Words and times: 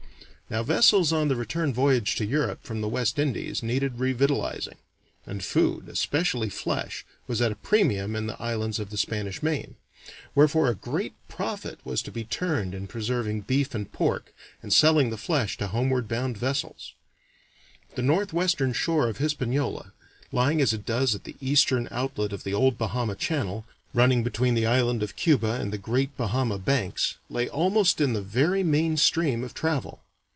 Now 0.51 0.63
vessels 0.63 1.13
on 1.13 1.29
the 1.29 1.37
return 1.37 1.73
voyage 1.73 2.17
to 2.17 2.25
Europe 2.25 2.61
from 2.65 2.81
the 2.81 2.89
West 2.89 3.17
Indies 3.17 3.63
needed 3.63 3.99
revictualing, 3.99 4.75
and 5.25 5.41
food, 5.41 5.87
especially 5.87 6.49
flesh, 6.49 7.05
was 7.25 7.41
at 7.41 7.53
a 7.53 7.55
premium 7.55 8.17
in 8.17 8.27
the 8.27 8.35
islands 8.37 8.77
of 8.77 8.89
the 8.89 8.97
Spanish 8.97 9.41
Main; 9.41 9.77
wherefore 10.35 10.67
a 10.67 10.75
great 10.75 11.13
profit 11.29 11.79
was 11.85 12.01
to 12.01 12.11
be 12.11 12.25
turned 12.25 12.75
in 12.75 12.85
preserving 12.87 13.43
beef 13.43 13.73
and 13.73 13.89
pork, 13.93 14.33
and 14.61 14.73
selling 14.73 15.09
the 15.09 15.15
flesh 15.15 15.55
to 15.55 15.67
homeward 15.67 16.09
bound 16.09 16.37
vessels. 16.37 16.95
The 17.95 18.01
northwestern 18.01 18.73
shore 18.73 19.07
of 19.07 19.19
Hispaniola, 19.19 19.93
lying 20.33 20.59
as 20.59 20.73
it 20.73 20.85
does 20.85 21.15
at 21.15 21.23
the 21.23 21.37
eastern 21.39 21.87
outlet 21.91 22.33
of 22.33 22.43
the 22.43 22.53
old 22.53 22.77
Bahama 22.77 23.15
Channel, 23.15 23.63
running 23.93 24.21
between 24.21 24.55
the 24.55 24.65
island 24.67 25.01
of 25.01 25.15
Cuba 25.15 25.61
and 25.61 25.71
the 25.71 25.77
great 25.77 26.17
Bahama 26.17 26.59
Banks, 26.59 27.15
lay 27.29 27.47
almost 27.47 28.01
in 28.01 28.11
the 28.11 28.21
very 28.21 28.63
main 28.63 28.97
stream 28.97 29.45
of 29.45 29.53
travel. 29.53 30.01